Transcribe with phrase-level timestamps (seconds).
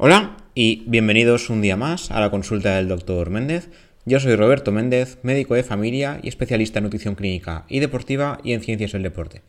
[0.00, 3.68] Hola y bienvenidos un día más a la consulta del doctor Méndez.
[4.04, 8.52] Yo soy Roberto Méndez, médico de familia y especialista en nutrición clínica y deportiva y
[8.52, 9.42] en ciencias del deporte.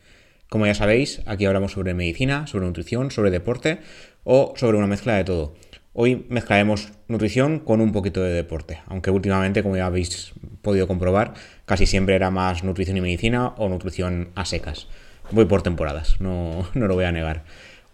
[0.48, 3.78] Como ya sabéis, aquí hablamos sobre medicina, sobre nutrición, sobre deporte
[4.24, 5.54] o sobre una mezcla de todo.
[5.92, 10.32] Hoy mezclaremos nutrición con un poquito de deporte, aunque últimamente, como ya habéis
[10.62, 14.88] podido comprobar, casi siempre era más nutrición y medicina o nutrición a secas.
[15.30, 17.44] Voy por temporadas, no, no lo voy a negar.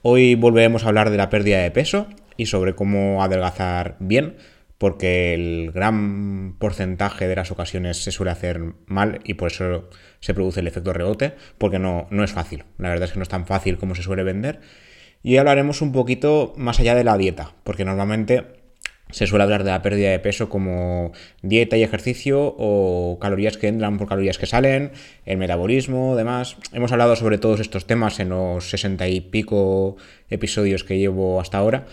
[0.01, 4.37] Hoy volveremos a hablar de la pérdida de peso y sobre cómo adelgazar bien,
[4.79, 9.89] porque el gran porcentaje de las ocasiones se suele hacer mal y por eso
[10.21, 12.65] se produce el efecto rebote, porque no, no es fácil.
[12.79, 14.61] La verdad es que no es tan fácil como se suele vender.
[15.23, 18.45] Y hablaremos un poquito más allá de la dieta, porque normalmente
[19.11, 23.69] se suele hablar de la pérdida de peso como dieta y ejercicio o calorías que
[23.69, 24.91] entran por calorías que salen,
[25.25, 26.57] el metabolismo, demás.
[26.73, 29.97] Hemos hablado sobre todos estos temas en los sesenta y pico
[30.29, 31.87] episodios que llevo hasta ahora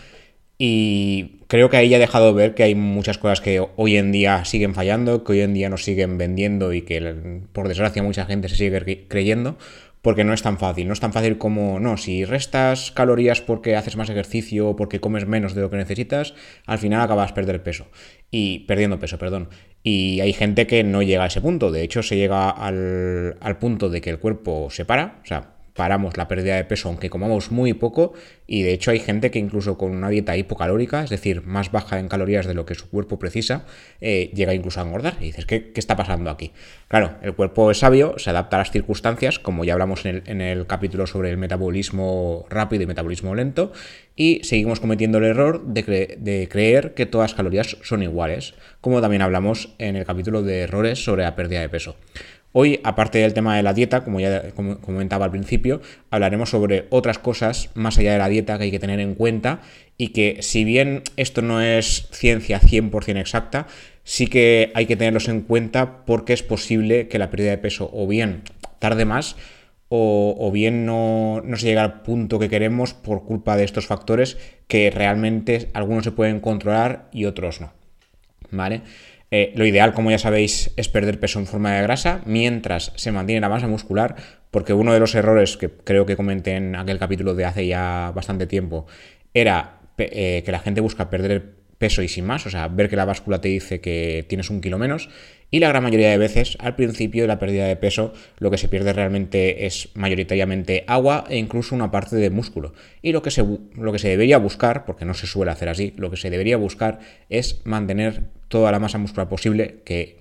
[0.66, 4.46] y creo que ahí he dejado ver que hay muchas cosas que hoy en día
[4.46, 8.48] siguen fallando, que hoy en día nos siguen vendiendo y que por desgracia mucha gente
[8.48, 9.58] se sigue creyendo,
[10.02, 10.88] porque no es tan fácil.
[10.88, 15.02] No es tan fácil como, no, si restas calorías porque haces más ejercicio o porque
[15.02, 16.34] comes menos de lo que necesitas,
[16.66, 17.88] al final acabas perder peso.
[18.32, 19.50] Y perdiendo peso, perdón.
[19.84, 21.74] Y hay gente que no llega a ese punto.
[21.74, 25.56] De hecho, se llega al, al punto de que el cuerpo se para, o sea,
[25.76, 28.14] paramos la pérdida de peso aunque comamos muy poco
[28.46, 32.00] y de hecho hay gente que incluso con una dieta hipocalórica, es decir, más baja
[32.00, 33.66] en calorías de lo que su cuerpo precisa,
[34.02, 35.16] eh, llega incluso a engordar.
[35.22, 36.52] Y dices, ¿qué, está pasando aquí?
[36.90, 40.24] Claro, el cuerpo es sabio, se adapta a las circunstancias, como ya hablamos en el,
[40.26, 43.72] en el capítulo sobre el metabolismo rápido y metabolismo lento,
[44.16, 49.02] y seguimos cometiendo el error de, de, creer que todas las calorías son iguales, como
[49.02, 51.96] también hablamos en el capítulo de errores sobre la pérdida de peso.
[52.56, 57.18] Hoy, aparte del tema de la dieta, como ya comentaba al principio, hablaremos sobre otras
[57.18, 59.62] cosas más allá de la dieta que hay que tener en cuenta
[59.98, 63.66] y que si bien esto no es ciencia 100% exacta,
[64.04, 67.90] sí que hay que tenerlos en cuenta porque es posible que la pérdida de peso
[67.92, 68.44] o bien
[68.78, 69.36] tarde más
[69.96, 74.38] o, bien no, no, se llega al punto que queremos por culpa de estos factores
[74.68, 77.74] que realmente algunos se pueden controlar y otros no.
[78.50, 78.82] ¿Vale?
[79.36, 83.12] Eh, lo ideal, como ya sabéis, es perder peso en forma de grasa mientras se
[83.12, 84.16] mantiene la masa muscular,
[84.52, 88.12] porque uno de los errores que creo que comenté en aquel capítulo de hace ya
[88.14, 88.86] bastante tiempo
[89.34, 92.96] era eh, que la gente busca perder peso y sin más, o sea, ver que
[92.96, 95.10] la báscula te dice que tienes un kilo menos
[95.54, 98.58] y la gran mayoría de veces al principio de la pérdida de peso lo que
[98.58, 102.74] se pierde realmente es mayoritariamente agua e incluso una parte de músculo.
[103.04, 105.94] Y lo que se, lo que se debería buscar, porque no se suele hacer así,
[105.96, 106.98] lo que se debería buscar
[107.30, 110.18] es mantener toda la masa muscular posible, que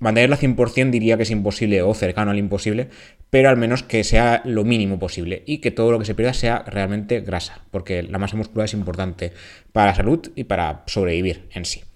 [0.00, 2.88] mantenerla 100% diría que es imposible o cercano al imposible,
[3.30, 6.34] pero al menos que sea lo mínimo posible y que todo lo que se pierda
[6.34, 9.32] sea realmente grasa, porque la masa muscular es importante
[9.72, 11.87] para la salud y para sobrevivir en sí.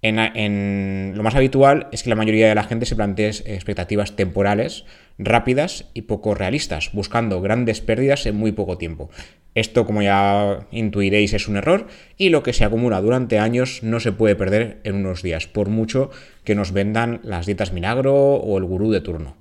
[0.00, 4.84] En, lo más habitual es que la mayoría de la gente se plantee expectativas temporales,
[5.18, 9.10] rápidas y poco realistas, buscando grandes pérdidas en muy poco tiempo.
[9.54, 13.98] Esto, como ya intuiréis, es un error y lo que se acumula durante años no
[13.98, 16.10] se puede perder en unos días, por mucho
[16.44, 19.36] que nos vendan las dietas milagro o el gurú de turno.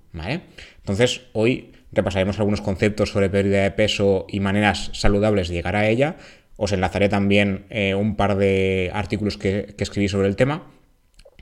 [0.79, 5.88] Entonces, hoy repasaremos algunos conceptos sobre pérdida de peso y maneras saludables de llegar a
[5.88, 6.16] ella.
[6.57, 10.63] Os enlazaré también eh, un par de artículos que, escribí sobre el tema.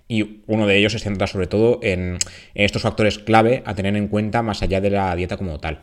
[0.08, 2.20] Y uno de ellos se centra sobre todo en,
[2.54, 5.82] estos factores clave a tener en cuenta más allá de la dieta como tal.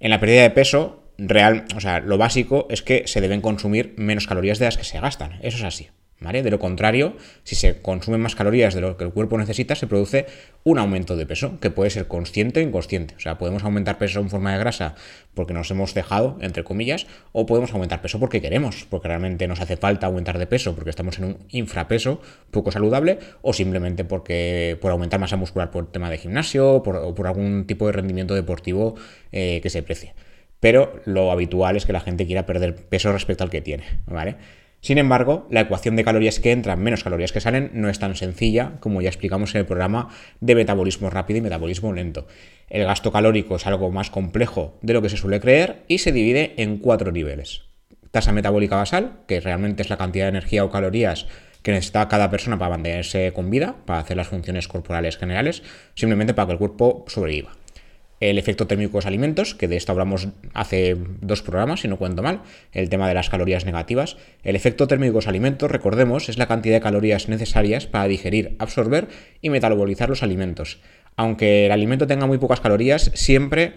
[0.00, 3.94] En la pérdida de peso, real, o sea, lo básico es que se deben consumir
[3.96, 5.38] menos calorías de las que se gastan.
[5.42, 5.88] Eso es así.
[6.20, 9.86] De lo contrario, si se consumen más calorías de lo que el cuerpo necesita, se
[9.86, 10.26] produce
[10.64, 13.14] un aumento de peso, que puede ser consciente o inconsciente.
[13.16, 14.94] O sea, podemos aumentar peso en forma de grasa
[15.32, 19.60] porque nos hemos dejado, entre comillas, o podemos aumentar peso porque queremos, porque realmente nos
[19.60, 22.20] hace falta aumentar de peso, porque estamos en un infrapeso
[22.50, 27.26] poco saludable, o simplemente porque por aumentar masa muscular por tema de gimnasio o por
[27.26, 28.94] algún tipo de rendimiento deportivo
[29.32, 30.12] eh, que se precie.
[30.60, 34.36] Pero lo habitual es que la gente quiera perder peso respecto al que tiene, ¿vale?
[34.80, 38.16] Sin embargo, la ecuación de calorías que entran menos calorías que salen no es tan
[38.16, 40.08] sencilla como ya explicamos en el programa
[40.40, 42.26] de metabolismo rápido y metabolismo lento.
[42.70, 46.12] El gasto calórico es algo más complejo de lo que se suele creer y se
[46.12, 47.62] divide en cuatro niveles.
[48.10, 51.26] Tasa metabólica basal, que realmente es la cantidad de energía o calorías
[51.62, 55.62] que necesita cada persona para mantenerse con vida, para hacer las funciones corporales generales,
[55.94, 57.52] simplemente para que el cuerpo sobreviva
[58.20, 61.96] el efecto térmico de los alimentos, que de esto hablamos hace dos programas, si no
[61.96, 64.18] cuento mal, el tema de las calorías negativas.
[64.44, 68.56] El efecto térmico de los alimentos, recordemos, es la cantidad de calorías necesarias para digerir,
[68.58, 69.08] absorber
[69.40, 70.80] y metabolizar los alimentos.
[71.16, 73.72] Aunque el alimento tenga muy pocas calorías, siempre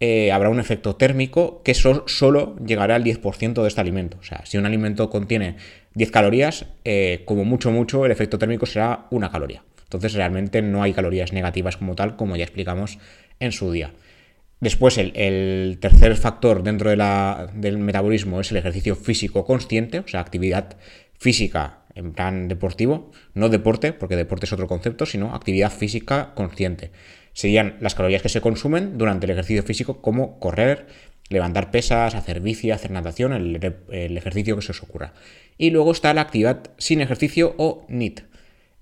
[0.00, 4.16] eh, habrá un efecto térmico que solo llegará al 10% de este alimento.
[4.20, 5.56] O sea, si un alimento contiene
[5.94, 9.64] 10 calorías, eh, como mucho, mucho, el efecto térmico será una caloría.
[9.88, 12.98] Entonces realmente no hay calorías negativas como tal, como ya explicamos
[13.40, 13.92] en su día.
[14.60, 20.76] Después, el, tercer factor dentro del metabolismo es el ejercicio físico consciente, o sea, actividad
[21.18, 26.90] física en plan deportivo, no deporte, porque deporte es otro concepto, sino actividad física consciente.
[27.32, 30.86] Serían las calorías que se consumen durante el ejercicio físico, como correr,
[31.28, 35.12] levantar pesas, hacer bici, hacer natación, el, el ejercicio que se os ocurra.
[35.56, 38.27] Y luego está la actividad sin ejercicio o NIT.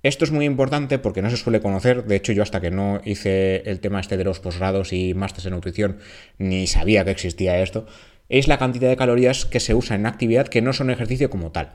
[0.07, 3.01] Esto es muy importante porque no se suele conocer, de hecho yo hasta que no
[3.05, 5.99] hice el tema este de los posgrados y másteres en nutrición
[6.39, 7.87] ni sabía que existía esto,
[8.29, 11.51] es la cantidad de calorías que se usa en actividad que no son ejercicio como
[11.51, 11.73] tal.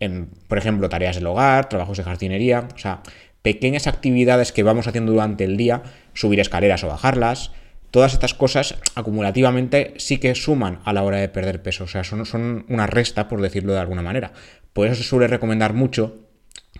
[0.00, 3.02] En, por ejemplo, tareas del hogar, trabajos de jardinería, o sea,
[3.42, 5.82] pequeñas actividades que vamos haciendo durante el día,
[6.14, 7.52] subir escaleras o bajarlas,
[7.90, 12.04] todas estas cosas acumulativamente sí que suman a la hora de perder peso, o sea,
[12.04, 14.32] son, son una resta, por decirlo de alguna manera.
[14.72, 16.25] Por eso se suele recomendar mucho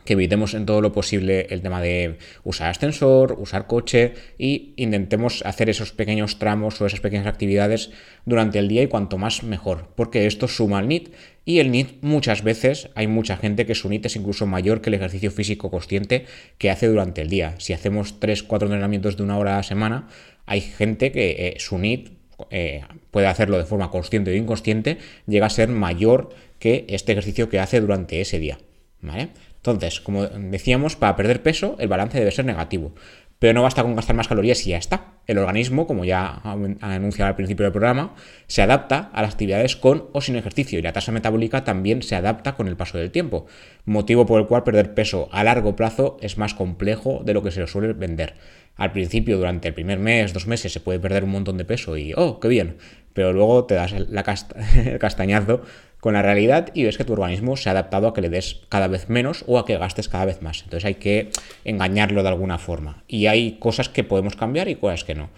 [0.06, 5.44] que evitemos en todo lo posible el tema de usar ascensor, usar coche y intentemos
[5.44, 7.90] hacer esos pequeños tramos o esas pequeñas actividades
[8.24, 11.10] durante el día y cuanto más mejor, porque esto suma al NIT
[11.44, 14.90] y el NIT muchas veces hay mucha gente que su NIT es incluso mayor que
[14.90, 16.24] el ejercicio físico consciente
[16.56, 17.54] que hace durante el día.
[17.58, 20.08] Si hacemos 3-4 entrenamientos de una hora a la semana,
[20.46, 22.16] hay gente que eh, su NIT
[22.50, 27.48] eh, puede hacerlo de forma consciente o inconsciente, llega a ser mayor que este ejercicio
[27.48, 28.58] que hace durante ese día.
[29.00, 29.28] ¿Vale?
[29.66, 32.94] Entonces, como decíamos, para perder peso el balance debe ser negativo.
[33.38, 35.12] Pero no basta con gastar más calorías y ya está.
[35.26, 38.14] El organismo, como ya ha anunciado al principio del programa,
[38.46, 42.14] se adapta a las actividades con o sin ejercicio y la tasa metabólica también se
[42.14, 43.46] adapta con el paso del tiempo,
[43.84, 47.50] motivo por el cual perder peso a largo plazo es más complejo de lo que
[47.50, 48.34] se suele vender.
[48.76, 51.96] Al principio, durante el primer mes, dos meses, se puede perder un montón de peso
[51.96, 52.76] y ¡oh, qué bien!
[53.12, 54.08] Pero luego te das el
[55.00, 55.62] castañazo
[56.00, 58.60] con la realidad y ves que tu organismo se ha adaptado a que le des
[58.68, 60.62] cada vez menos o a que gastes cada vez más.
[60.62, 61.30] Entonces hay que
[61.64, 63.04] engañarlo de alguna forma.
[63.08, 65.30] Y hay cosas que podemos cambiar y cosas que no.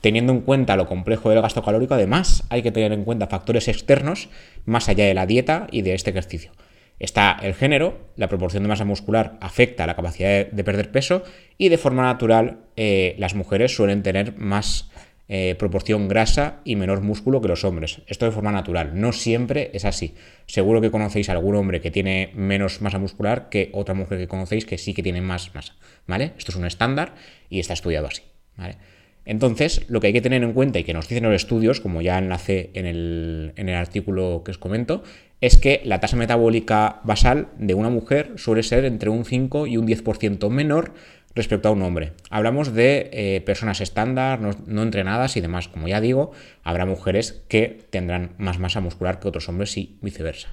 [0.00, 3.68] Teniendo en cuenta lo complejo del gasto calórico, además hay que tener en cuenta factores
[3.68, 4.28] externos
[4.64, 6.52] más allá de la dieta y de este ejercicio.
[6.98, 11.22] Está el género, la proporción de masa muscular afecta a la capacidad de, perder peso
[11.56, 14.89] y de forma natural eh, las mujeres suelen tener más
[15.32, 18.02] eh, proporción grasa y menor músculo que los hombres.
[18.08, 19.00] Esto de forma natural.
[19.00, 20.16] No siempre es así.
[20.46, 24.26] Seguro que conocéis a algún hombre que tiene menos masa muscular que otra mujer que
[24.26, 25.76] conocéis que sí que tiene más masa.
[26.08, 26.32] ¿Vale?
[26.36, 27.14] Esto es un estándar
[27.48, 28.22] y está estudiado así.
[29.24, 32.02] Entonces, lo que hay que tener en cuenta y que nos dicen los estudios, como
[32.02, 35.04] ya enlace en el, en el artículo que os comento,
[35.40, 39.76] es que la tasa metabólica basal de una mujer suele ser entre un 5 y
[39.76, 40.92] un 10% menor
[41.34, 42.12] respecto a un hombre.
[42.28, 45.68] Hablamos de eh, personas estándar, no, entrenadas y demás.
[45.68, 46.32] Como ya digo,
[46.62, 50.48] habrá mujeres que tendrán más masa muscular que otros hombres y viceversa.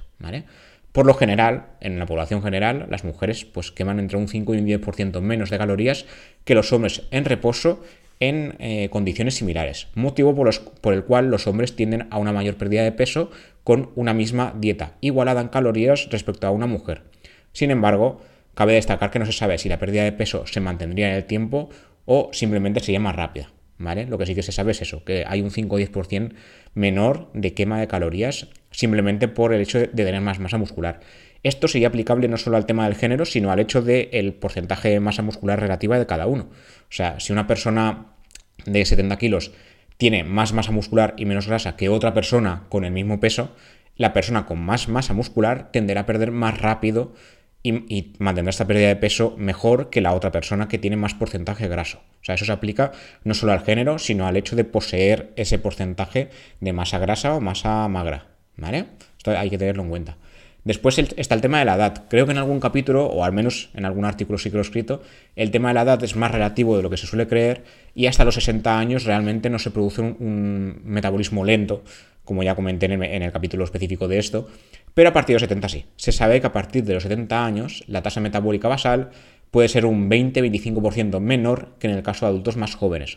[0.92, 4.58] Por lo general, en la población general, las mujeres pues, queman entre un 5 y
[4.58, 6.06] un 10% menos de calorías
[6.44, 7.82] que los hombres en reposo
[8.20, 12.56] en eh, condiciones similares, motivo por, por el cual los hombres tienden a una mayor
[12.56, 13.30] pérdida de peso
[13.62, 17.02] con una misma dieta, igualada en calorías respecto a una mujer.
[17.52, 18.20] Sin embargo,
[18.58, 21.26] Cabe destacar que no se sabe si la pérdida de peso se mantendría en el
[21.26, 21.68] tiempo
[22.06, 23.52] o simplemente sería más rápida.
[23.78, 24.06] ¿Vale?
[24.06, 26.32] Lo que sí que se sabe es eso, que hay un 5 o 10%
[26.74, 30.98] menor de quema de calorías simplemente por el hecho de tener más masa muscular.
[31.44, 34.98] Esto sería aplicable no solo al tema del género, sino al hecho del porcentaje de
[34.98, 36.48] masa muscular relativa de cada uno.
[36.50, 38.06] O sea, si una persona
[38.66, 39.52] de 70 kilos
[39.98, 43.54] tiene más masa muscular y menos grasa que otra persona con el mismo peso,
[43.94, 47.14] la persona con más masa muscular tenderá a perder más rápido
[47.62, 51.68] y, mantendrá esta pérdida de peso mejor que la otra persona que tiene más porcentaje
[51.68, 51.98] graso.
[52.20, 52.92] O sea, eso se aplica
[53.24, 57.40] no solo al género, sino al hecho de poseer ese porcentaje de masa grasa o
[57.40, 58.26] masa magra.
[58.56, 58.86] ¿Vale?
[59.16, 60.16] Esto hay que tenerlo en cuenta.
[60.68, 62.04] Después está el tema de la edad.
[62.10, 64.66] Creo que en algún capítulo, o al menos en algún artículo sí que lo he
[64.66, 65.00] escrito,
[65.34, 68.04] el tema de la edad es más relativo de lo que se suele creer y
[68.04, 71.84] hasta los 60 años realmente no se produce un metabolismo lento
[72.22, 74.46] como ya comenté en el, capítulo específico de esto,
[74.92, 75.86] pero a partir de los 70 sí.
[75.96, 79.08] Se sabe que a partir de los 70 años la tasa metabólica basal
[79.50, 83.16] puede ser un 20-25% menor que en el caso de adultos más jóvenes.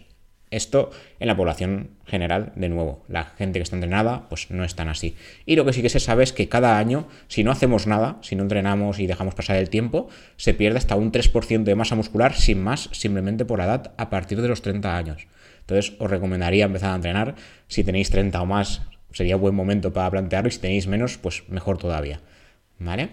[0.52, 4.76] Esto en la población general, de nuevo, la gente que está entrenada, pues no es
[4.76, 5.16] tan así.
[5.46, 8.20] Y lo que sí que se sabe es que cada año, si no hacemos nada,
[8.22, 11.96] si no entrenamos y dejamos pasar el tiempo, se pierde hasta un 3% de masa
[11.96, 15.28] muscular sin más, simplemente por la edad, a partir de los 30 años.
[15.62, 17.36] Entonces, os recomendaría empezar a entrenar
[17.68, 18.82] si tenéis 30 o más
[19.14, 22.22] sería buen momento para plantearlo y si tenéis menos, pues mejor todavía.
[22.80, 23.10] ¿Vale?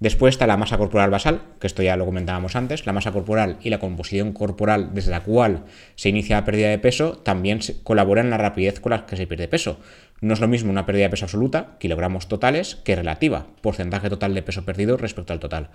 [0.00, 2.86] Después está la masa corporal basal, que esto ya lo comentábamos antes.
[2.86, 5.64] La masa corporal y la composición corporal desde la cual
[5.94, 9.26] se inicia la pérdida de peso también colaboran en la rapidez con la que se
[9.26, 9.78] pierde peso.
[10.22, 14.32] No es lo mismo una pérdida de peso absoluta, kilogramos totales, que relativa, porcentaje total
[14.32, 15.68] de peso perdido respecto al total.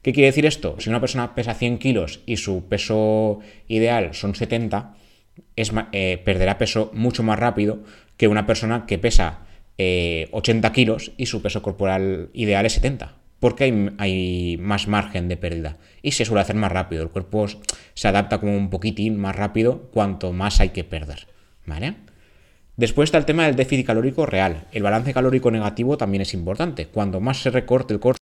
[0.00, 0.76] ¿Qué quiere decir esto?
[0.78, 4.94] Si una persona pesa 100 kilos y su peso ideal son 70,
[5.56, 7.80] es, eh, perderá peso mucho más rápido
[8.16, 9.40] que una persona que pesa
[9.76, 15.36] 80 eh, kilos y su peso corporal ideal es 70 porque hay, más margen de
[15.36, 17.02] pérdida y se suele hacer más rápido.
[17.02, 17.44] El cuerpo
[17.92, 21.26] se adapta como un poquitín más rápido cuanto más hay que perder.
[21.66, 21.94] ¿Vale?
[22.76, 24.68] Después está el tema del déficit calórico real.
[24.70, 26.86] El balance calórico negativo también es importante.
[26.86, 28.20] Cuando más se recorte el corte,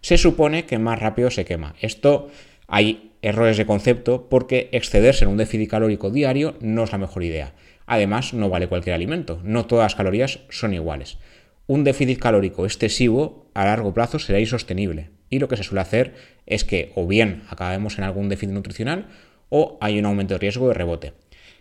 [0.00, 1.74] se supone que más rápido se quema.
[1.80, 2.28] Esto
[2.68, 7.24] hay errores de concepto porque excederse en un déficit calórico diario no es la mejor
[7.24, 7.52] idea.
[7.86, 9.40] Además, no vale cualquier alimento.
[9.42, 11.18] No todas las calorías son iguales
[11.66, 15.10] un déficit calórico excesivo a largo plazo será insostenible.
[15.30, 16.14] Y lo que se suele hacer
[16.46, 19.08] es que o bien acabemos en algún déficit nutricional
[19.48, 21.12] o hay un aumento de riesgo de rebote.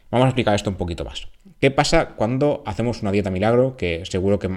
[0.09, 1.27] Vamos a explicar esto un poquito más.
[1.59, 3.77] ¿Qué pasa cuando hacemos una dieta milagro?
[3.77, 4.49] Que seguro que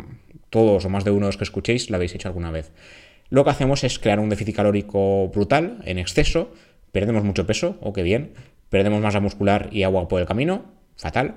[0.51, 2.73] todos o más de uno de los que escuchéis la habéis hecho alguna vez.
[3.31, 6.53] Lo que hacemos es crear un déficit calórico brutal, en exceso,
[6.93, 8.35] perdemos mucho peso, o qué bien,
[8.69, 10.65] perdemos masa muscular y agua por el camino,
[10.97, 11.37] fatal,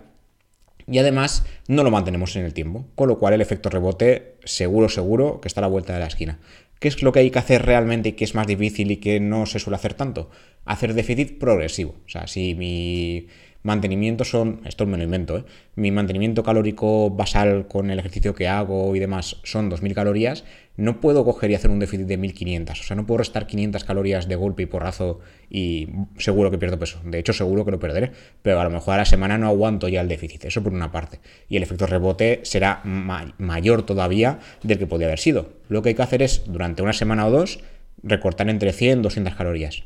[0.87, 4.89] y además no lo mantenemos en el tiempo, con lo cual el efecto rebote seguro,
[4.89, 6.39] seguro que está a la vuelta de la esquina.
[6.79, 9.19] ¿Qué es lo que hay que hacer realmente y que es más difícil y que
[9.19, 10.29] no se suele hacer tanto?
[10.65, 11.95] Hacer déficit progresivo.
[12.05, 13.27] O sea, si mi
[13.67, 15.43] mantenimiento son, esto me lo invento, ¿eh?
[15.75, 20.45] mi mantenimiento calórico basal con el ejercicio que hago y demás son 2.000 calorías,
[20.77, 22.71] no puedo coger y hacer un déficit de 1.500.
[22.71, 25.19] O sea, no puedo restar 500 calorías de golpe y porrazo
[25.49, 27.01] y seguro que pierdo peso.
[27.03, 29.89] De hecho, seguro que lo perderé, pero a lo mejor a la semana no aguanto
[29.89, 30.45] ya el déficit.
[30.45, 31.19] Eso por una parte.
[31.49, 35.49] Y el efecto rebote será mayor todavía del que podría haber sido.
[35.67, 37.59] Lo que hay que hacer es, durante una semana o dos,
[38.01, 39.83] recortar entre 100 y 200 calorías.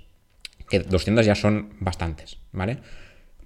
[0.69, 2.79] Que 200 ya son bastantes, ¿vale?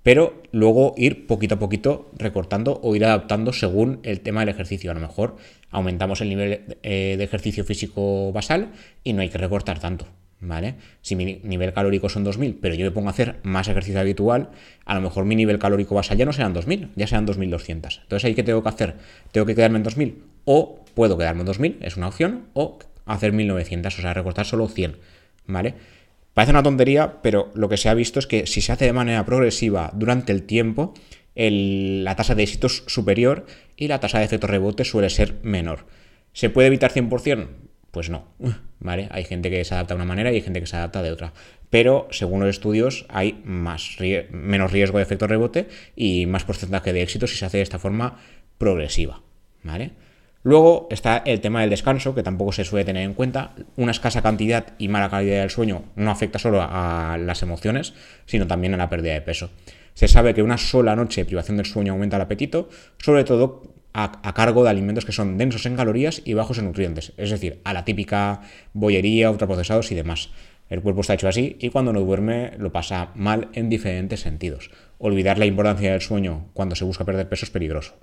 [0.05, 4.91] Pero luego ir poquito a poquito recortando o ir adaptando según el tema del ejercicio.
[4.91, 5.35] A lo mejor
[5.71, 8.69] aumentamos el nivel eh, de ejercicio físico basal
[9.03, 10.05] y no hay que recortar tanto.
[10.41, 10.75] ¿Vale?
[11.01, 14.51] Si mi nivel calórico son 2000, pero yo me pongo a hacer más ejercicio habitual,
[14.85, 18.01] a lo mejor mi nivel calórico basal ya no serán 2000, ya serán 2200.
[18.03, 18.95] Entonces, ¿ahí qué tengo que hacer?
[19.31, 20.21] ¿Tengo que quedarme en 2000?
[20.43, 24.67] O puedo quedarme en 2000, es una opción, o hacer 1900, o sea, recortar solo
[24.67, 24.97] 100,
[25.47, 25.74] ¿vale?
[26.36, 28.92] Parece una tontería, pero lo que se ha visto es que si se hace de
[28.92, 30.94] manera progresiva durante el tiempo,
[31.34, 33.46] la tasa de éxito es superior
[33.77, 35.88] y la tasa de efecto rebote suele ser menor.
[36.34, 37.48] ¿Se puede evitar 100%?
[37.89, 38.27] Pues no,
[38.80, 39.08] ¿vale?
[39.12, 41.13] Hay gente que se adapta de una manera y hay gente que se adapta de
[41.13, 41.32] otra.
[41.70, 43.98] Pero según los estudios hay menos
[44.74, 48.20] riesgo de efecto rebote y más porcentaje de éxito si se hace de esta forma
[48.58, 49.22] progresiva,
[49.63, 49.92] ¿vale?
[50.45, 53.55] Luego está el tema del descanso, que tampoco se suele tener en cuenta.
[53.77, 57.95] Una escasa cantidad y mala calidad del sueño no afecta solo a las emociones,
[58.27, 59.49] sino también a la pérdida de peso.
[59.95, 63.63] Se sabe que una sola noche de privación del sueño aumenta el apetito, sobre todo
[63.91, 67.59] a, cargo de alimentos que son densos en calorías y bajos en nutrientes, es decir,
[67.63, 68.41] a la típica
[68.73, 70.29] bollería, ultraprocesados y demás.
[70.69, 74.69] El cuerpo está hecho así y cuando no duerme lo pasa mal en diferentes sentidos.
[74.99, 77.95] Olvidar la importancia del sueño cuando se busca perder peso es peligroso.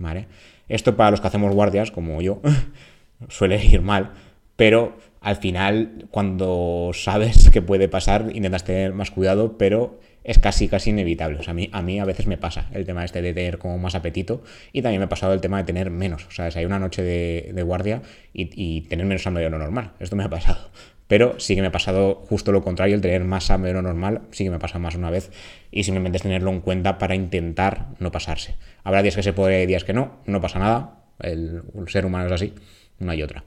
[0.00, 0.26] ¿Vale?
[0.68, 2.40] Esto para los que hacemos guardias, como yo,
[3.28, 4.14] suele ir mal,
[4.56, 10.68] pero al final, cuando sabes que puede pasar, intentas tener más cuidado, pero es casi,
[10.68, 11.38] casi inevitable.
[11.38, 13.58] O sea, a mí, a mí a veces me pasa el tema este de tener
[13.58, 14.42] como más apetito
[14.72, 16.26] y también me ha pasado el tema de tener menos.
[16.26, 18.02] O sea, si hay una noche de, guardia
[18.32, 19.92] y, y, tener menos hambre de lo normal.
[20.00, 20.70] Esto me ha pasado.
[21.10, 24.44] Pero sí que me ha pasado justo lo contrario, el tener más hambre normal, sí
[24.44, 25.32] que me ha pasado más una vez
[25.72, 28.54] y simplemente es tenerlo en cuenta para intentar no pasarse.
[28.84, 32.32] Habrá días que se puede, días que no, no pasa nada, el, ser humano es
[32.32, 32.54] así,
[33.00, 33.42] no hay otra.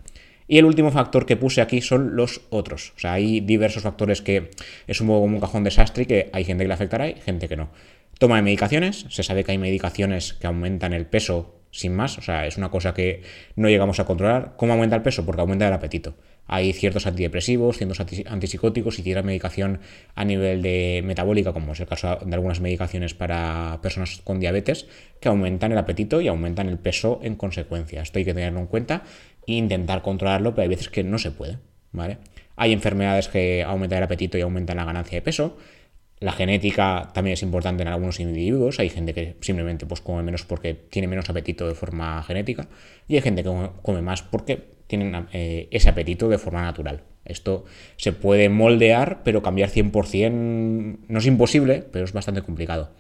[0.46, 2.92] Y el último factor que puse aquí son los otros.
[2.98, 4.52] O sea, hay diversos factores que
[4.86, 7.16] es un poco como un cajón desastre y que hay gente que le afectará y
[7.16, 7.70] gente que no.
[8.20, 9.06] Toma de medicaciones.
[9.08, 12.18] Se sabe que hay medicaciones que aumentan el peso sin más.
[12.18, 13.22] O sea, es una cosa que
[13.56, 14.56] no llegamos a controlar.
[14.58, 15.26] ¿Cómo aumenta el peso?
[15.26, 16.16] Porque aumenta el apetito.
[16.48, 19.80] Hay ciertos antidepresivos, ciertos antipsicóticos y cierta medicación
[20.16, 24.88] a nivel de metabólica, como es el caso de algunas medicaciones para personas con diabetes,
[25.20, 28.02] que aumentan el apetito y aumentan el peso en consecuencia.
[28.02, 29.04] Esto hay que tenerlo en cuenta
[29.48, 31.60] e intentar controlarlo, pero hay veces que no se puede.
[31.94, 32.18] ¿vale?
[32.58, 35.58] Hay enfermedades que aumentan el apetito y aumentan la ganancia de peso.
[36.24, 38.80] La genética también es importante en algunos individuos.
[38.80, 42.70] Hay gente que simplemente pues, come menos porque tiene menos apetito de forma genética.
[43.10, 47.04] Y hay gente que come más porque tienen eh, ese apetito de forma natural.
[47.26, 47.66] Esto
[47.98, 52.92] se puede moldear, pero cambiar 100% no es imposible, pero es bastante complicado.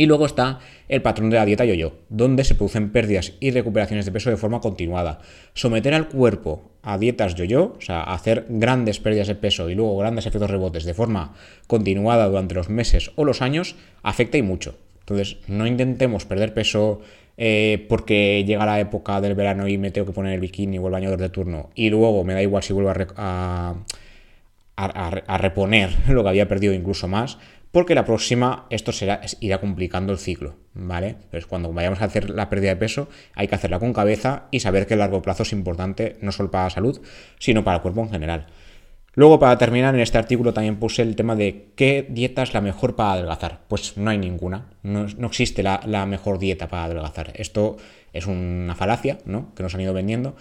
[0.00, 4.06] Y luego está el patrón de la dieta yo-yo, donde se producen pérdidas y recuperaciones
[4.06, 5.18] de peso de forma continuada.
[5.52, 9.98] Someter al cuerpo a dietas yo-yo, o sea, hacer grandes pérdidas de peso y luego
[9.98, 11.34] grandes efectos rebotes de forma
[11.66, 14.74] continuada durante los meses o los años, afecta y mucho.
[15.00, 17.02] Entonces, no intentemos perder peso
[17.36, 20.86] eh, porque llega la época del verano y me tengo que poner el bikini o
[20.86, 23.74] el bañador de turno y luego me da igual si vuelvo a, a
[24.88, 27.38] reponer lo que había perdido incluso más,
[27.72, 31.08] porque la próxima esto será, irá complicando el ciclo, ¿vale?
[31.10, 34.60] Entonces cuando vayamos a hacer la pérdida de peso hay que hacerla con cabeza y
[34.60, 37.00] saber que el largo plazo es importante no solo para la salud,
[37.38, 38.46] sino para el cuerpo en general.
[39.14, 42.60] Luego, para terminar, en este artículo también puse el tema de qué dieta es la
[42.60, 43.62] mejor para adelgazar.
[43.66, 47.32] Pues no hay ninguna, no, existe la, la, mejor dieta para adelgazar.
[47.34, 47.76] Esto
[48.12, 49.52] es una falacia, ¿no?
[49.54, 50.36] Que nos han ido vendiendo.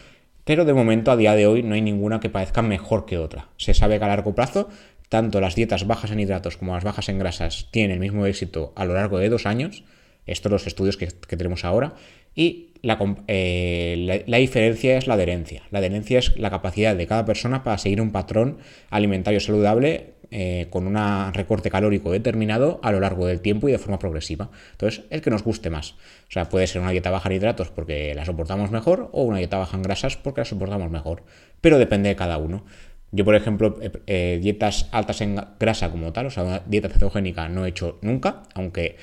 [0.50, 3.50] Pero de momento, a día de hoy, no hay ninguna que parezca mejor que otra.
[3.58, 4.68] Se sabe que a largo plazo
[5.08, 8.74] tanto las dietas bajas en hidratos como las bajas en grasas tienen el mismo éxito
[8.76, 9.84] a lo largo de dos años,
[10.26, 11.94] estos son los estudios que, tenemos ahora,
[12.34, 15.64] y eh, la, diferencia es la adherencia.
[15.72, 18.60] La adherencia es la capacidad de cada persona para seguir un patrón
[18.90, 23.80] alimentario saludable eh, con un recorte calórico determinado a lo largo del tiempo y de
[23.80, 24.50] forma progresiva.
[24.72, 25.92] Entonces, el que nos guste más.
[25.92, 29.40] O sea, puede ser una dieta baja en hidratos porque la soportamos mejor o una
[29.40, 31.24] dieta baja en grasas porque la soportamos mejor.
[31.62, 32.64] Pero depende de cada uno.
[33.12, 37.50] Yo, por ejemplo, eh, dietas altas en grasa como tal, o sea, una dieta cetogénica
[37.50, 38.98] no he hecho nunca, aunque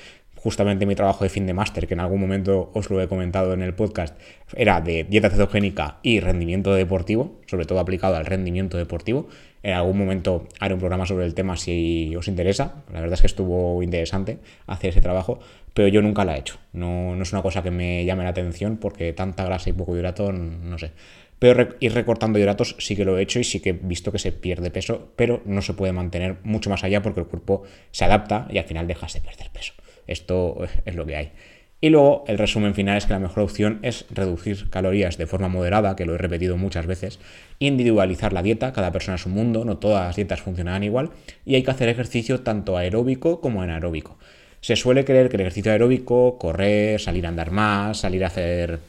[0.47, 3.51] justamente mi trabajo de fin de máster, que en algún momento os lo he comentado
[3.51, 4.17] en el podcast,
[4.55, 9.27] era de dieta cetogénica y rendimiento deportivo, sobre todo aplicado al rendimiento deportivo.
[9.61, 12.75] En algún momento haré un programa sobre el tema si os interesa.
[12.93, 14.37] La verdad es que estuvo interesante
[14.67, 15.39] hacer ese trabajo,
[15.73, 16.59] pero yo nunca la he hecho.
[16.71, 19.97] No, no es una cosa que me llame la atención porque tanta grasa y poco
[19.97, 20.91] hidrato, no sé.
[21.39, 24.19] Pero ir recortando hidratos sí que lo he hecho y sí que he visto que
[24.19, 28.05] se pierde peso, pero no se puede mantener mucho más allá porque el cuerpo se
[28.05, 29.73] adapta y al final dejas de perder peso.
[30.07, 31.31] Esto es lo que hay.
[31.79, 35.47] Y luego el resumen final es que la mejor opción es reducir calorías de forma
[35.47, 37.19] moderada, que lo he repetido muchas veces,
[37.59, 41.11] individualizar la dieta, cada persona es un mundo, no todas las dietas funcionan igual,
[41.45, 44.17] y hay que hacer ejercicio tanto aeróbico como anaeróbico.
[44.59, 48.79] Se suele creer que el ejercicio aeróbico, correr, salir a andar más, salir a hacer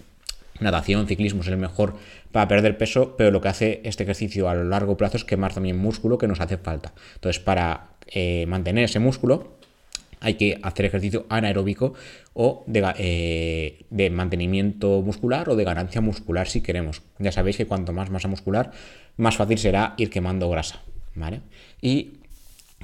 [0.59, 1.95] natación, ciclismo es el mejor
[2.33, 5.53] para perder peso, pero lo que hace este ejercicio a lo largo plazo es quemar
[5.53, 6.95] también músculo que nos hace falta.
[7.17, 9.58] Entonces, para eh, mantener ese músculo,
[10.21, 11.95] hay que hacer ejercicio anaeróbico
[12.35, 12.65] o
[12.99, 17.03] eh, de, mantenimiento muscular o de ganancia muscular si queremos.
[17.19, 18.73] Ya sabéis que cuanto más masa muscular,
[19.17, 20.83] más fácil será ir quemando grasa.
[21.15, 21.41] ¿vale?
[21.81, 22.19] Y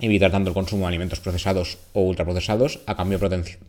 [0.00, 3.20] evitar tanto el consumo de alimentos procesados o ultraprocesados, a cambio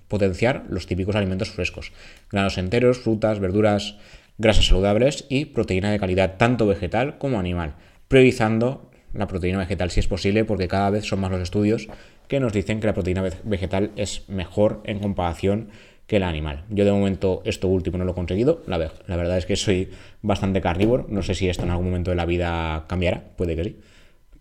[0.07, 1.91] potenciar los típicos alimentos frescos,
[2.31, 3.95] granos enteros, frutas, verduras,
[4.37, 7.75] grasas saludables y proteína de calidad tanto vegetal como animal,
[8.07, 11.87] priorizando la proteína vegetal si es posible porque cada vez son más los estudios
[12.27, 15.69] que nos dicen que la proteína vegetal es mejor en comparación
[16.07, 16.65] que la animal.
[16.69, 19.89] Yo de momento esto último no lo he conseguido, la, verdad es que soy
[20.21, 23.63] bastante carnívoro, no sé si esto en algún momento de la vida cambiará, puede que
[23.63, 23.79] sí,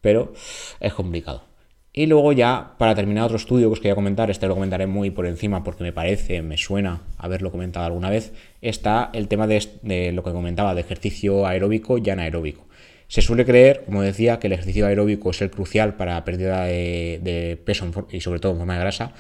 [0.01, 0.35] pero
[0.81, 1.55] es complicado.
[1.97, 5.11] Y luego ya, para terminar otro estudio que os quería comentar, este lo comentaré muy
[5.11, 10.11] por encima porque me parece, me suena haberlo comentado alguna vez, está el tema de,
[10.13, 12.67] lo que comentaba de ejercicio aeróbico y anaeróbico.
[13.09, 16.65] Se suele creer, como decía, que el ejercicio aeróbico es el crucial para la pérdida
[16.65, 19.13] de, peso y sobre todo en forma de grasa,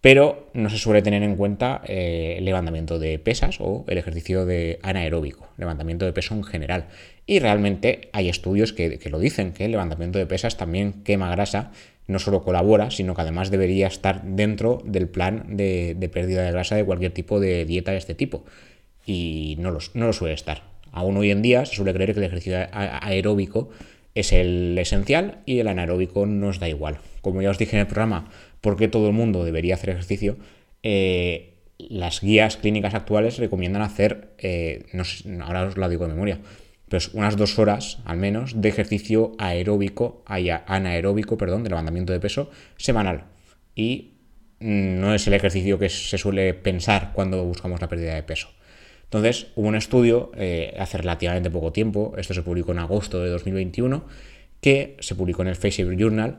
[0.00, 4.46] pero no se suele tener en cuenta eh, el levantamiento de pesas o el ejercicio
[4.46, 6.86] de anaeróbico, levantamiento de peso en general.
[7.26, 11.72] Y realmente hay estudios que, lo dicen, que el levantamiento de pesas también quema grasa
[12.06, 16.76] no solo colabora, sino que además debería estar dentro del plan de, pérdida de grasa
[16.76, 18.44] de cualquier tipo de dieta de este tipo.
[19.04, 20.62] Y no lo, no lo suele estar.
[20.98, 23.70] Aún hoy en día se suele creer que el ejercicio aeróbico
[24.16, 26.98] es el esencial y el anaeróbico nos da igual.
[27.20, 28.28] Como ya os dije en el programa,
[28.60, 30.38] porque todo el mundo debería hacer ejercicio,
[30.82, 34.86] eh, las guías clínicas actuales recomiendan hacer, eh,
[35.40, 36.40] ahora os lo digo de memoria,
[36.88, 42.50] pues unas dos horas al menos de ejercicio aeróbico, anaeróbico, perdón, de levantamiento de peso
[42.76, 43.26] semanal.
[43.76, 44.14] Y
[44.58, 48.48] mm, no es el ejercicio que se suele pensar cuando buscamos la pérdida de peso.
[49.08, 53.30] Entonces, hubo un estudio eh, hace relativamente poco tiempo, esto se publicó en agosto de
[53.30, 54.04] 2021,
[54.60, 56.38] que se publicó en el Facebook Journal,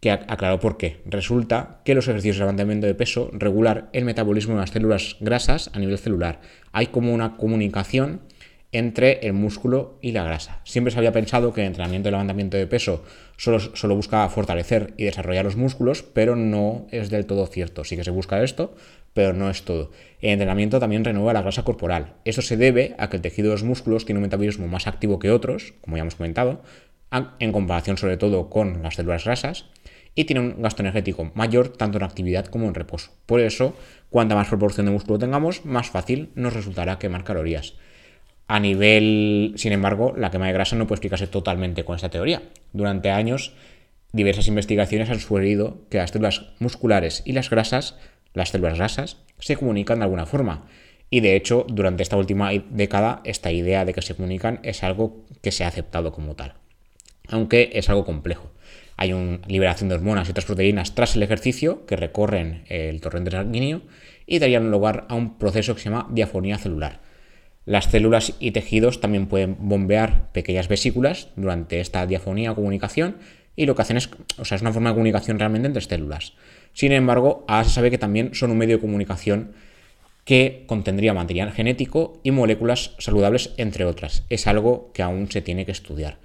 [0.00, 1.00] que aclaró por qué.
[1.06, 5.70] Resulta que los ejercicios de levantamiento de peso regular el metabolismo de las células grasas
[5.72, 6.40] a nivel celular.
[6.72, 8.20] Hay como una comunicación
[8.72, 10.60] entre el músculo y la grasa.
[10.64, 13.04] Siempre se había pensado que el entrenamiento de levantamiento de peso
[13.36, 17.84] solo, solo, buscaba fortalecer y desarrollar los músculos, pero no es del todo cierto.
[17.84, 18.74] Sí que se busca esto,
[19.12, 19.90] pero no es todo.
[20.20, 22.14] El entrenamiento también renueva la grasa corporal.
[22.24, 25.18] Eso se debe a que el tejido de los músculos tiene un metabolismo más activo
[25.18, 26.62] que otros, como ya hemos comentado,
[27.38, 29.66] en comparación sobre todo con las células grasas,
[30.14, 33.10] y tiene un gasto energético mayor tanto en actividad como en reposo.
[33.26, 33.74] Por eso,
[34.10, 37.74] cuanta más proporción de músculo tengamos, más fácil nos resultará quemar calorías.
[38.48, 42.42] A nivel, sin embargo, la quema de grasa no puede explicarse totalmente con esta teoría.
[42.72, 43.54] Durante años,
[44.12, 47.96] diversas investigaciones han sugerido que las células musculares y las grasas,
[48.34, 50.66] las células grasas, se comunican de alguna forma.
[51.08, 55.24] Y de hecho, durante esta última década, esta idea de que se comunican es algo
[55.40, 56.54] que se ha aceptado como tal.
[57.28, 58.50] Aunque es algo complejo.
[58.96, 63.30] Hay una liberación de hormonas y otras proteínas tras el ejercicio que recorren el torrente
[63.30, 63.82] sanguíneo
[64.26, 67.00] y darían lugar a un proceso que se llama diafonía celular
[67.64, 73.16] las células y tejidos también pueden bombear pequeñas vesículas durante esta diafonía o comunicación
[73.54, 76.32] y lo que hacen es, o sea, es una forma de comunicación realmente entre células.
[76.72, 79.52] Sin embargo, ahora se sabe que también son un medio de comunicación
[80.24, 84.24] que contendría material genético y moléculas saludables, entre otras.
[84.30, 86.18] Es algo que aún se tiene que estudiar.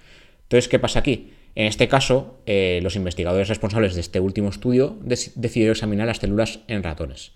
[0.43, 1.33] Entonces, ¿qué pasa aquí?
[1.55, 6.59] En este caso, eh, los investigadores responsables de este último estudio decidieron examinar las células
[6.67, 7.31] en ratones.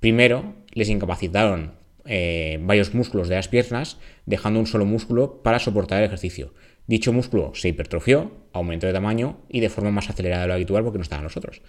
[0.00, 1.72] Primero, les incapacitaron
[2.08, 6.54] eh, varios músculos de las piernas, dejando un solo músculo para soportar el ejercicio.
[6.86, 10.84] Dicho músculo se hipertrofió, aumentó de tamaño y de forma más acelerada de lo habitual
[10.84, 11.60] porque no estaba nosotros.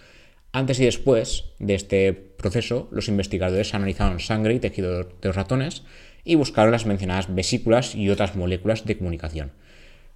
[0.52, 5.84] Antes y después de este proceso, los investigadores analizaron sangre y tejido de los ratones
[6.24, 9.52] y buscaron las mencionadas vesículas y otras moléculas de comunicación.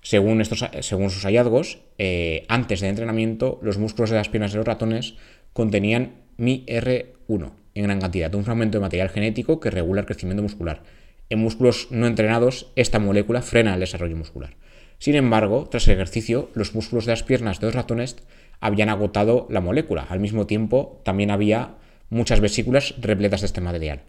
[0.01, 4.59] Según, estos, según sus hallazgos, eh, antes del entrenamiento, los músculos de las piernas de
[4.59, 5.15] los ratones
[5.53, 10.83] contenían MIR1, en gran cantidad, un fragmento de material genético que regula el crecimiento muscular.
[11.31, 14.55] En músculos no entrenados, esta molécula frena el desarrollo muscular.
[14.99, 18.17] Sin embargo, tras el ejercicio, los músculos de las piernas de los ratones
[18.61, 20.07] habían agotado la molécula.
[20.09, 21.75] Al mismo tiempo, también había
[22.11, 24.03] muchas vesículas repletas de este material.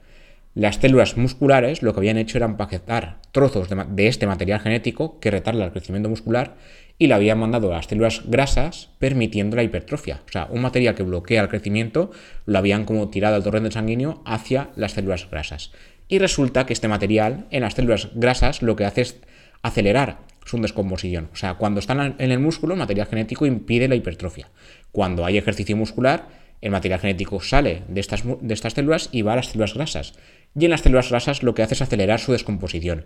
[0.53, 5.31] Las células musculares lo que habían hecho era empaquetar trozos de, este material genético que
[5.31, 6.55] retarda el crecimiento muscular
[6.97, 10.21] y lo habían mandado a las células grasas permitiendo la hipertrofia.
[10.27, 12.11] O sea, un material que bloquea el crecimiento
[12.45, 15.71] lo habían como tirado al torrente sanguíneo hacia las células grasas.
[16.07, 19.17] Y resulta que este material en las células grasas lo que hace es
[19.61, 21.29] acelerar su descomposición.
[21.33, 24.49] O sea, cuando están en el músculo, el material genético impide la hipertrofia.
[24.91, 26.27] Cuando hay ejercicio muscular,
[26.61, 30.13] el material genético sale de estas, de estas células y va a las células grasas.
[30.57, 33.05] Y en las células grasas lo que hace es acelerar su descomposición.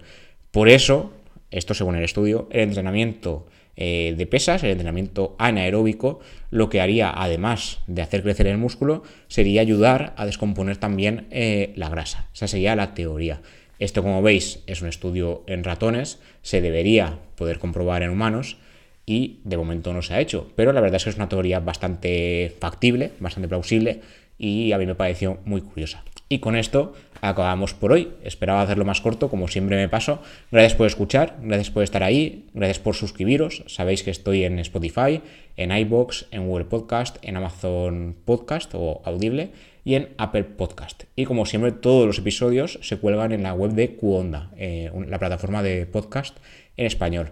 [0.52, 1.13] Por eso,
[1.49, 6.19] esto según el estudio, el entrenamiento eh, de pesas, el entrenamiento anaeróbico,
[6.51, 11.73] lo que haría, además de hacer crecer el músculo, sería ayudar a descomponer también eh,
[11.75, 12.27] la grasa.
[12.34, 13.41] Esa sería la teoría.
[13.79, 18.58] Esto, como veis, es un estudio en ratones, se debería poder comprobar en humanos
[19.05, 20.51] y de momento no se ha hecho.
[20.55, 24.01] Pero la verdad es que es una teoría bastante factible, bastante plausible
[24.38, 26.03] y a mí me pareció muy curiosa.
[26.31, 28.13] Y con esto acabamos por hoy.
[28.23, 30.21] Esperaba hacerlo más corto, como siempre me paso.
[30.51, 33.63] Gracias por escuchar, gracias por estar ahí, gracias por suscribiros.
[33.65, 35.21] Sabéis que estoy en Spotify,
[35.57, 39.49] en iBox, en Google Podcast, en Amazon Podcast o Audible
[39.83, 41.05] y en Apple Podcast.
[41.15, 45.17] Y como siempre, todos los episodios se cuelgan en la web de Cuonda, eh, la
[45.17, 46.37] plataforma de podcast
[46.77, 47.31] en español.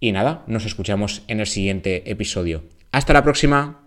[0.00, 2.64] Y nada, nos escuchamos en el siguiente episodio.
[2.92, 3.83] Hasta la próxima.